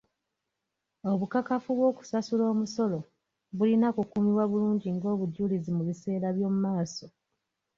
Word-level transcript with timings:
Obukakafu 1.11 1.69
bw'okusasula 1.77 2.43
omusolo 2.53 2.99
bulina 3.57 3.87
kukuumibwa 3.95 4.45
bulungi 4.51 4.87
ng'obujulizi 4.95 5.69
mu 5.77 5.83
biseera 5.87 6.27
by'omumaaso. 6.35 7.07